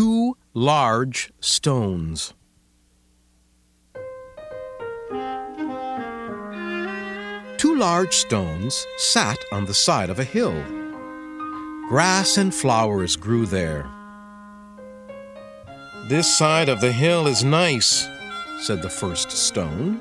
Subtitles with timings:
[0.00, 2.32] two large stones.
[7.58, 10.58] Two large stones sat on the side of a hill.
[11.90, 13.86] Grass and flowers grew there.
[16.08, 18.08] This side of the hill is nice,
[18.62, 20.00] said the first stone.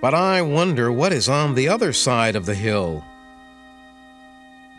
[0.00, 3.04] But I wonder what is on the other side of the hill.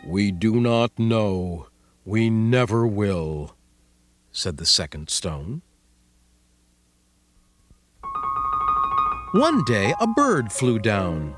[0.04, 1.68] We do not know.
[2.04, 3.54] We never will,
[4.34, 5.62] said the second stone.
[9.32, 11.36] One day a bird flew down.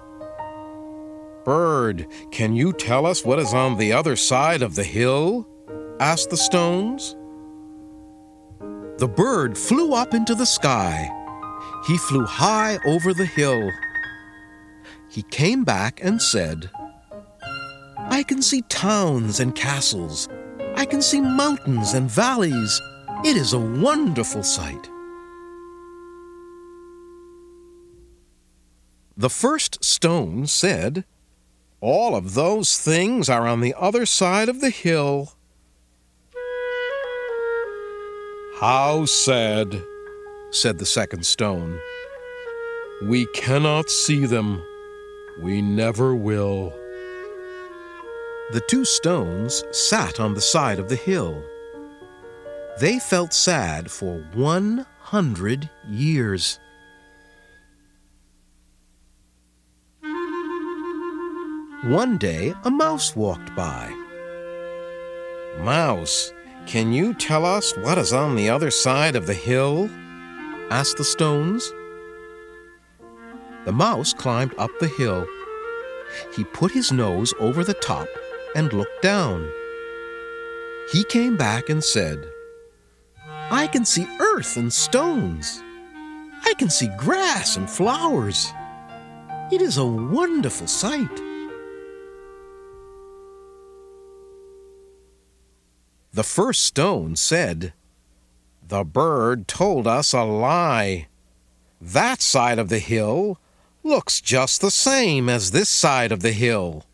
[1.44, 5.46] Bird, can you tell us what is on the other side of the hill?
[6.00, 7.14] asked the stones.
[8.98, 11.08] The bird flew up into the sky.
[11.86, 13.70] He flew high over the hill.
[15.10, 16.70] He came back and said,
[17.98, 20.28] I can see towns and castles.
[20.76, 22.82] I can see mountains and valleys.
[23.24, 24.90] It is a wonderful sight.
[29.16, 31.06] The first stone said,
[31.80, 35.32] All of those things are on the other side of the hill.
[38.60, 39.82] How sad,
[40.50, 41.80] said the second stone.
[43.02, 44.62] We cannot see them.
[45.42, 46.74] We never will.
[48.52, 51.42] The two stones sat on the side of the hill.
[52.78, 56.60] They felt sad for one hundred years.
[61.86, 63.92] One day, a mouse walked by.
[65.58, 66.32] Mouse,
[66.66, 69.90] can you tell us what is on the other side of the hill?
[70.70, 71.72] asked the stones.
[73.64, 75.26] The mouse climbed up the hill.
[76.36, 78.06] He put his nose over the top
[78.56, 79.52] and looked down.
[80.90, 82.18] He came back and said,
[83.50, 85.62] I can see earth and stones.
[86.42, 88.50] I can see grass and flowers.
[89.52, 91.20] It is a wonderful sight.
[96.14, 97.74] The first stone said,
[98.66, 101.08] The bird told us a lie.
[101.78, 103.38] That side of the hill
[103.82, 106.86] looks just the same as this side of the hill.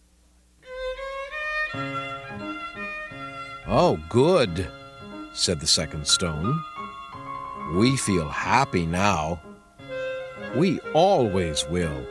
[3.75, 4.69] Oh, good,
[5.33, 6.62] said the second stone.
[7.75, 9.41] We feel happy now.
[10.55, 12.06] We always will.